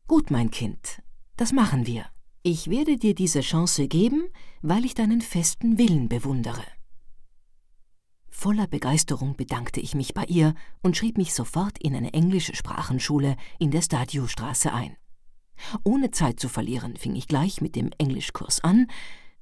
Gut, 0.07 0.29
mein 0.29 0.51
Kind, 0.51 1.01
das 1.37 1.53
machen 1.53 1.87
wir. 1.87 2.05
Ich 2.43 2.69
werde 2.69 2.97
dir 2.97 3.15
diese 3.15 3.41
Chance 3.41 3.87
geben, 3.87 4.27
weil 4.61 4.85
ich 4.85 4.93
deinen 4.93 5.21
festen 5.21 5.77
Willen 5.77 6.09
bewundere. 6.09 6.63
Voller 8.29 8.67
Begeisterung 8.67 9.35
bedankte 9.35 9.79
ich 9.79 9.95
mich 9.95 10.13
bei 10.13 10.23
ihr 10.25 10.53
und 10.83 10.95
schrieb 10.95 11.17
mich 11.17 11.33
sofort 11.33 11.79
in 11.79 11.95
eine 11.95 12.13
englische 12.13 12.55
Sprachenschule 12.55 13.35
in 13.57 13.71
der 13.71 13.81
Stadiostraße 13.81 14.71
ein. 14.71 14.95
Ohne 15.83 16.11
Zeit 16.11 16.39
zu 16.39 16.49
verlieren 16.49 16.95
fing 16.97 17.15
ich 17.15 17.27
gleich 17.27 17.61
mit 17.61 17.75
dem 17.75 17.89
Englischkurs 17.97 18.63
an, 18.63 18.87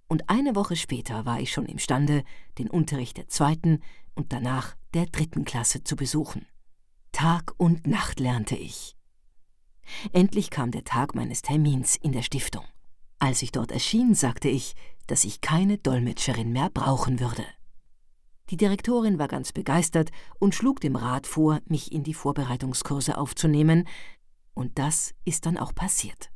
und 0.07 0.29
eine 0.29 0.55
Woche 0.55 0.75
später 0.75 1.25
war 1.25 1.39
ich 1.39 1.51
schon 1.51 1.65
imstande, 1.65 2.23
den 2.57 2.69
Unterricht 2.69 3.17
der 3.17 3.27
zweiten 3.27 3.79
und 4.13 4.31
danach 4.33 4.75
der 4.93 5.07
dritten 5.07 5.45
Klasse 5.45 5.83
zu 5.83 5.95
besuchen. 5.95 6.45
Tag 7.11 7.53
und 7.57 7.87
Nacht 7.87 8.19
lernte 8.19 8.55
ich. 8.55 8.94
Endlich 10.11 10.49
kam 10.49 10.71
der 10.71 10.83
Tag 10.83 11.15
meines 11.15 11.41
Termins 11.41 11.95
in 11.95 12.11
der 12.11 12.21
Stiftung. 12.21 12.63
Als 13.19 13.41
ich 13.41 13.51
dort 13.51 13.71
erschien, 13.71 14.13
sagte 14.13 14.49
ich, 14.49 14.75
dass 15.07 15.23
ich 15.23 15.41
keine 15.41 15.77
Dolmetscherin 15.77 16.51
mehr 16.51 16.69
brauchen 16.69 17.19
würde. 17.19 17.45
Die 18.49 18.57
Direktorin 18.57 19.17
war 19.17 19.27
ganz 19.27 19.51
begeistert 19.51 20.11
und 20.39 20.53
schlug 20.53 20.79
dem 20.79 20.95
Rat 20.95 21.25
vor, 21.25 21.61
mich 21.65 21.91
in 21.91 22.03
die 22.03 22.13
Vorbereitungskurse 22.13 23.17
aufzunehmen, 23.17 23.87
und 24.53 24.77
das 24.77 25.13
ist 25.25 25.45
dann 25.45 25.57
auch 25.57 25.73
passiert. 25.73 26.31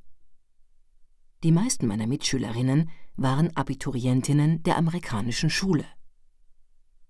Die 1.44 1.52
meisten 1.52 1.88
meiner 1.88 2.08
Mitschülerinnen 2.08 2.90
waren 3.16 3.56
Abiturientinnen 3.56 4.64
der 4.64 4.78
amerikanischen 4.78 5.50
Schule. 5.50 5.86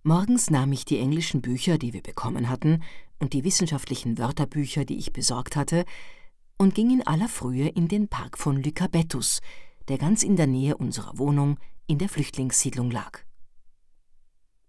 Morgens 0.03 0.49
nahm 0.49 0.71
ich 0.71 0.85
die 0.85 0.99
englischen 0.99 1.41
Bücher, 1.41 1.77
die 1.77 1.93
wir 1.93 2.01
bekommen 2.01 2.49
hatten, 2.49 2.83
und 3.19 3.33
die 3.33 3.43
wissenschaftlichen 3.43 4.17
Wörterbücher, 4.17 4.85
die 4.85 4.97
ich 4.97 5.13
besorgt 5.13 5.55
hatte, 5.55 5.85
und 6.59 6.75
ging 6.75 6.91
in 6.91 7.07
aller 7.07 7.29
Frühe 7.29 7.69
in 7.69 7.87
den 7.87 8.09
Park 8.09 8.37
von 8.37 8.61
Lycabettus, 8.61 9.39
der 9.87 9.97
ganz 9.97 10.21
in 10.21 10.35
der 10.35 10.45
Nähe 10.45 10.77
unserer 10.77 11.17
Wohnung 11.17 11.57
in 11.87 11.97
der 11.97 12.09
Flüchtlingssiedlung 12.09 12.91
lag. 12.91 13.19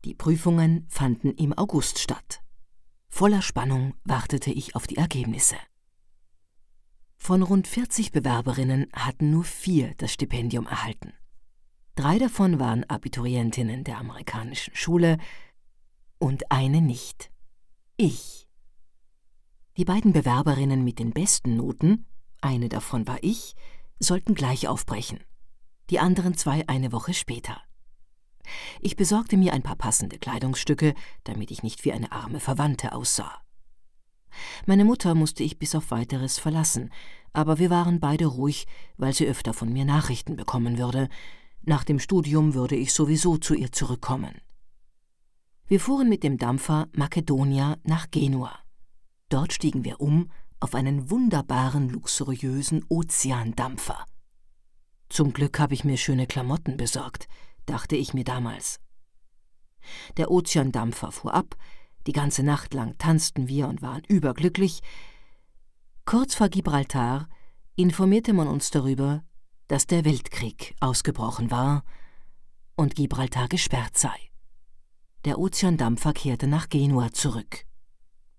Die 0.04 0.14
Prüfungen 0.14 0.86
fanden 0.88 1.32
im 1.32 1.52
August 1.52 1.98
statt. 1.98 2.42
Voller 3.08 3.42
Spannung 3.42 3.94
wartete 4.04 4.50
ich 4.50 4.76
auf 4.76 4.86
die 4.86 4.96
Ergebnisse. 4.96 5.56
Von 7.18 7.42
rund 7.42 7.66
40 7.66 8.12
Bewerberinnen 8.12 8.86
hatten 8.94 9.30
nur 9.30 9.44
vier 9.44 9.92
das 9.98 10.12
Stipendium 10.12 10.66
erhalten. 10.66 11.12
Drei 11.96 12.18
davon 12.18 12.60
waren 12.60 12.84
Abiturientinnen 12.84 13.84
der 13.84 13.98
amerikanischen 13.98 14.74
Schule 14.74 15.18
und 16.18 16.50
eine 16.50 16.80
nicht. 16.80 17.30
Ich. 17.96 18.49
Die 19.80 19.86
beiden 19.86 20.12
Bewerberinnen 20.12 20.84
mit 20.84 20.98
den 20.98 21.12
besten 21.12 21.56
Noten, 21.56 22.04
eine 22.42 22.68
davon 22.68 23.08
war 23.08 23.16
ich, 23.22 23.54
sollten 23.98 24.34
gleich 24.34 24.68
aufbrechen, 24.68 25.20
die 25.88 25.98
anderen 25.98 26.36
zwei 26.36 26.68
eine 26.68 26.92
Woche 26.92 27.14
später. 27.14 27.62
Ich 28.82 28.96
besorgte 28.96 29.38
mir 29.38 29.54
ein 29.54 29.62
paar 29.62 29.76
passende 29.76 30.18
Kleidungsstücke, 30.18 30.92
damit 31.24 31.50
ich 31.50 31.62
nicht 31.62 31.82
wie 31.86 31.94
eine 31.94 32.12
arme 32.12 32.40
Verwandte 32.40 32.92
aussah. 32.92 33.40
Meine 34.66 34.84
Mutter 34.84 35.14
musste 35.14 35.44
ich 35.44 35.58
bis 35.58 35.74
auf 35.74 35.90
weiteres 35.90 36.38
verlassen, 36.38 36.90
aber 37.32 37.58
wir 37.58 37.70
waren 37.70 38.00
beide 38.00 38.26
ruhig, 38.26 38.66
weil 38.98 39.14
sie 39.14 39.26
öfter 39.26 39.54
von 39.54 39.72
mir 39.72 39.86
Nachrichten 39.86 40.36
bekommen 40.36 40.76
würde. 40.76 41.08
Nach 41.62 41.84
dem 41.84 42.00
Studium 42.00 42.52
würde 42.52 42.76
ich 42.76 42.92
sowieso 42.92 43.38
zu 43.38 43.54
ihr 43.54 43.72
zurückkommen. 43.72 44.42
Wir 45.68 45.80
fuhren 45.80 46.10
mit 46.10 46.22
dem 46.22 46.36
Dampfer 46.36 46.88
Makedonia 46.92 47.78
nach 47.84 48.10
Genua. 48.10 48.58
Dort 49.30 49.52
stiegen 49.52 49.84
wir 49.84 50.00
um 50.00 50.30
auf 50.58 50.74
einen 50.74 51.08
wunderbaren, 51.08 51.88
luxuriösen 51.88 52.84
Ozeandampfer. 52.88 54.04
Zum 55.08 55.32
Glück 55.32 55.58
habe 55.58 55.72
ich 55.72 55.84
mir 55.84 55.96
schöne 55.96 56.26
Klamotten 56.26 56.76
besorgt, 56.76 57.26
dachte 57.64 57.96
ich 57.96 58.12
mir 58.12 58.24
damals. 58.24 58.78
Der 60.18 60.30
Ozeandampfer 60.30 61.12
fuhr 61.12 61.32
ab, 61.32 61.56
die 62.06 62.12
ganze 62.12 62.42
Nacht 62.42 62.74
lang 62.74 62.98
tanzten 62.98 63.48
wir 63.48 63.68
und 63.68 63.82
waren 63.82 64.02
überglücklich. 64.08 64.80
Kurz 66.04 66.34
vor 66.34 66.48
Gibraltar 66.48 67.28
informierte 67.76 68.32
man 68.32 68.48
uns 68.48 68.70
darüber, 68.70 69.22
dass 69.68 69.86
der 69.86 70.04
Weltkrieg 70.04 70.74
ausgebrochen 70.80 71.50
war 71.50 71.84
und 72.74 72.96
Gibraltar 72.96 73.48
gesperrt 73.48 73.96
sei. 73.96 74.16
Der 75.24 75.38
Ozeandampfer 75.38 76.12
kehrte 76.12 76.46
nach 76.46 76.68
Genua 76.68 77.12
zurück. 77.12 77.64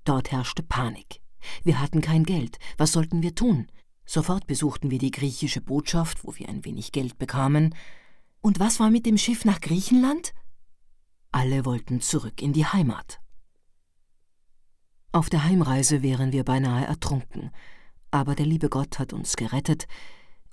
Dort 0.04 0.32
herrschte 0.32 0.64
Panik. 0.64 1.22
Wir 1.64 1.80
hatten 1.80 2.02
kein 2.02 2.24
Geld. 2.24 2.58
Was 2.78 2.92
sollten 2.92 3.22
wir 3.24 3.36
tun? 3.36 3.68
Sofort 4.06 4.48
besuchten 4.48 4.92
wir 4.92 5.00
die 5.00 5.12
griechische 5.12 5.62
Botschaft, 5.62 6.24
wo 6.24 6.36
wir 6.36 6.50
ein 6.50 6.66
wenig 6.66 6.92
Geld 6.92 7.18
bekamen. 7.18 7.76
Und 8.42 8.60
was 8.60 8.80
war 8.80 8.90
mit 8.90 9.06
dem 9.06 9.18
Schiff 9.18 9.46
nach 9.46 9.62
Griechenland? 9.62 10.34
Alle 11.32 11.66
wollten 11.66 12.02
zurück 12.02 12.42
in 12.42 12.54
die 12.54 12.66
Heimat. 12.66 13.22
Auf 15.14 15.30
der 15.30 15.44
Heimreise 15.44 16.02
wären 16.02 16.32
wir 16.32 16.44
beinahe 16.44 16.86
ertrunken, 16.86 17.52
aber 18.12 18.34
der 18.36 18.46
liebe 18.46 18.70
Gott 18.70 18.98
hat 18.98 19.14
uns 19.14 19.36
gerettet, 19.36 19.88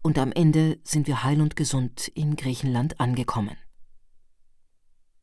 und 0.03 0.19
am 0.19 0.33
Ende 0.33 0.79
sind 0.85 1.07
wir 1.07 1.25
heil 1.25 1.41
und 1.41 1.57
gesund 1.57 2.09
in 2.09 2.37
Griechenland 2.37 3.01
angekommen. 3.01 3.57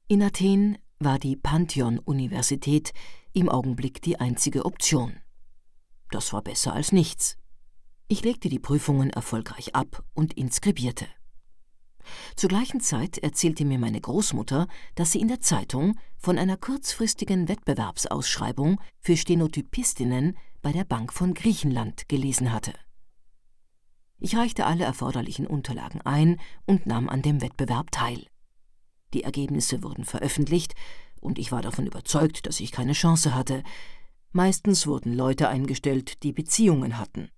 In 0.07 0.21
Athen 0.21 0.77
war 0.99 1.19
die 1.19 1.35
Pantheon-Universität 1.35 2.93
im 3.33 3.49
Augenblick 3.49 4.01
die 4.01 4.19
einzige 4.19 4.65
Option. 4.65 5.17
Das 6.11 6.33
war 6.33 6.41
besser 6.41 6.73
als 6.73 6.91
nichts. 6.91 7.37
Ich 8.07 8.23
legte 8.23 8.49
die 8.49 8.59
Prüfungen 8.59 9.09
erfolgreich 9.09 9.75
ab 9.75 10.03
und 10.13 10.33
inskribierte. 10.33 11.07
Zur 12.35 12.49
gleichen 12.49 12.81
Zeit 12.81 13.17
erzählte 13.17 13.65
mir 13.65 13.79
meine 13.79 13.99
Großmutter, 13.99 14.67
dass 14.93 15.11
sie 15.11 15.19
in 15.19 15.27
der 15.27 15.41
Zeitung 15.41 15.97
von 16.17 16.37
einer 16.37 16.55
kurzfristigen 16.55 17.47
Wettbewerbsausschreibung 17.47 18.79
für 18.99 19.17
Stenotypistinnen 19.17 20.37
bei 20.61 20.71
der 20.71 20.83
Bank 20.83 21.13
von 21.13 21.33
Griechenland 21.33 22.07
gelesen 22.07 22.53
hatte. 22.53 22.73
Ich 24.19 24.35
reichte 24.35 24.65
alle 24.65 24.85
erforderlichen 24.85 25.45
Unterlagen 25.47 26.01
ein 26.01 26.39
und 26.65 26.85
nahm 26.85 27.09
an 27.09 27.21
dem 27.21 27.41
Wettbewerb 27.41 27.91
teil. 27.91 28.27
Die 29.15 29.23
Ergebnisse 29.23 29.81
wurden 29.81 30.03
veröffentlicht, 30.03 30.75
und 31.21 31.39
ich 31.39 31.53
war 31.53 31.61
davon 31.61 31.87
überzeugt, 31.87 32.45
dass 32.45 32.59
ich 32.59 32.73
keine 32.73 32.91
Chance 32.91 33.33
hatte. 33.33 33.63
Meistens 34.33 34.87
wurden 34.87 35.13
Leute 35.13 35.47
eingestellt, 35.47 36.21
die 36.23 36.33
Beziehungen 36.33 36.97
hatten. 36.97 37.29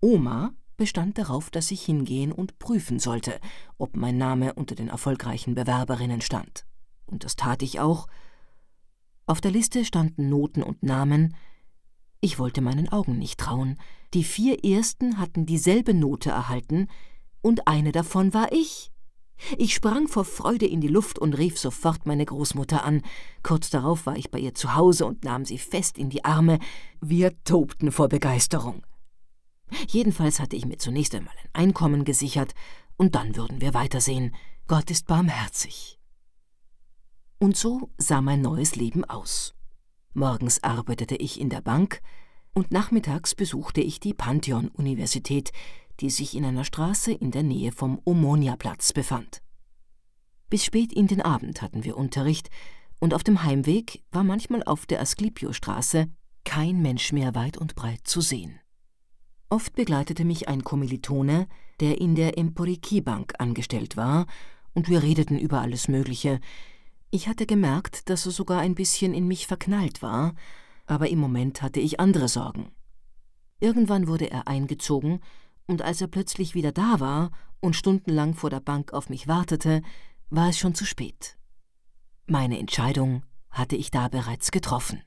Oma 0.00 0.54
bestand 0.78 1.18
darauf, 1.18 1.50
dass 1.50 1.70
ich 1.70 1.82
hingehen 1.82 2.32
und 2.32 2.58
prüfen 2.58 2.98
sollte, 2.98 3.38
ob 3.76 3.96
mein 3.96 4.16
Name 4.16 4.54
unter 4.54 4.74
den 4.74 4.88
erfolgreichen 4.88 5.54
Bewerberinnen 5.54 6.22
stand. 6.22 6.64
Und 7.04 7.24
das 7.24 7.36
tat 7.36 7.60
ich 7.60 7.78
auch. 7.78 8.06
Auf 9.26 9.42
der 9.42 9.50
Liste 9.50 9.84
standen 9.84 10.30
Noten 10.30 10.62
und 10.62 10.82
Namen. 10.82 11.36
Ich 12.22 12.38
wollte 12.38 12.62
meinen 12.62 12.88
Augen 12.88 13.18
nicht 13.18 13.38
trauen. 13.38 13.76
Die 14.14 14.24
vier 14.24 14.64
ersten 14.64 15.18
hatten 15.18 15.44
dieselbe 15.44 15.92
Note 15.92 16.30
erhalten, 16.30 16.88
und 17.42 17.68
eine 17.68 17.92
davon 17.92 18.32
war 18.32 18.52
ich. 18.52 18.91
Ich 19.58 19.74
sprang 19.74 20.08
vor 20.08 20.24
Freude 20.24 20.66
in 20.66 20.80
die 20.80 20.88
Luft 20.88 21.18
und 21.18 21.34
rief 21.34 21.58
sofort 21.58 22.06
meine 22.06 22.24
Großmutter 22.24 22.84
an. 22.84 23.02
Kurz 23.42 23.70
darauf 23.70 24.06
war 24.06 24.16
ich 24.16 24.30
bei 24.30 24.38
ihr 24.38 24.54
zu 24.54 24.74
Hause 24.74 25.06
und 25.06 25.24
nahm 25.24 25.44
sie 25.44 25.58
fest 25.58 25.98
in 25.98 26.10
die 26.10 26.24
Arme. 26.24 26.58
Wir 27.00 27.32
tobten 27.44 27.92
vor 27.92 28.08
Begeisterung. 28.08 28.82
Jedenfalls 29.88 30.40
hatte 30.40 30.56
ich 30.56 30.66
mir 30.66 30.78
zunächst 30.78 31.14
einmal 31.14 31.34
ein 31.42 31.68
Einkommen 31.68 32.04
gesichert, 32.04 32.54
und 32.96 33.14
dann 33.14 33.36
würden 33.36 33.60
wir 33.60 33.74
weitersehen. 33.74 34.34
Gott 34.68 34.90
ist 34.90 35.06
barmherzig. 35.06 35.98
Und 37.38 37.56
so 37.56 37.90
sah 37.98 38.20
mein 38.20 38.42
neues 38.42 38.76
Leben 38.76 39.04
aus. 39.04 39.54
Morgens 40.14 40.62
arbeitete 40.62 41.16
ich 41.16 41.40
in 41.40 41.48
der 41.48 41.62
Bank, 41.62 42.00
und 42.54 42.70
nachmittags 42.70 43.34
besuchte 43.34 43.80
ich 43.80 43.98
die 43.98 44.12
Pantheon-Universität, 44.12 45.52
die 46.02 46.10
sich 46.10 46.36
in 46.36 46.44
einer 46.44 46.64
Straße 46.64 47.12
in 47.12 47.30
der 47.30 47.44
Nähe 47.44 47.72
vom 47.72 48.00
Omonia-Platz 48.04 48.92
befand. 48.92 49.40
Bis 50.50 50.64
spät 50.64 50.92
in 50.92 51.06
den 51.06 51.22
Abend 51.22 51.62
hatten 51.62 51.84
wir 51.84 51.96
Unterricht, 51.96 52.50
und 52.98 53.14
auf 53.14 53.24
dem 53.24 53.42
Heimweg 53.42 54.04
war 54.12 54.22
manchmal 54.22 54.62
auf 54.64 54.84
der 54.86 55.00
Asklepio-Straße 55.00 56.06
kein 56.44 56.82
Mensch 56.82 57.12
mehr 57.12 57.34
weit 57.34 57.56
und 57.56 57.74
breit 57.74 58.00
zu 58.04 58.20
sehen. 58.20 58.60
Oft 59.48 59.74
begleitete 59.74 60.24
mich 60.24 60.48
ein 60.48 60.64
Kommilitone, 60.64 61.46
der 61.80 62.00
in 62.00 62.14
der 62.14 62.36
Emporiki-Bank 62.36 63.34
angestellt 63.38 63.96
war, 63.96 64.26
und 64.74 64.88
wir 64.88 65.02
redeten 65.02 65.38
über 65.38 65.60
alles 65.60 65.88
Mögliche. 65.88 66.40
Ich 67.10 67.28
hatte 67.28 67.46
gemerkt, 67.46 68.08
dass 68.08 68.26
er 68.26 68.32
sogar 68.32 68.60
ein 68.60 68.74
bisschen 68.74 69.14
in 69.14 69.28
mich 69.28 69.46
verknallt 69.46 70.02
war, 70.02 70.34
aber 70.86 71.10
im 71.10 71.18
Moment 71.18 71.62
hatte 71.62 71.80
ich 71.80 72.00
andere 72.00 72.28
Sorgen. 72.28 72.72
Irgendwann 73.60 74.08
wurde 74.08 74.30
er 74.30 74.48
eingezogen, 74.48 75.20
und 75.72 75.82
als 75.82 76.02
er 76.02 76.06
plötzlich 76.06 76.54
wieder 76.54 76.70
da 76.70 77.00
war 77.00 77.30
und 77.60 77.74
stundenlang 77.74 78.34
vor 78.34 78.50
der 78.50 78.60
Bank 78.60 78.92
auf 78.92 79.08
mich 79.08 79.26
wartete, 79.26 79.82
war 80.28 80.50
es 80.50 80.58
schon 80.58 80.74
zu 80.74 80.84
spät. 80.84 81.38
Meine 82.26 82.58
Entscheidung 82.58 83.24
hatte 83.50 83.76
ich 83.76 83.90
da 83.90 84.08
bereits 84.08 84.50
getroffen. 84.50 85.02